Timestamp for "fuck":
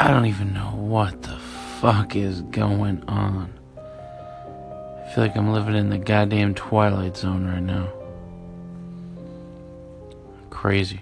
1.80-2.14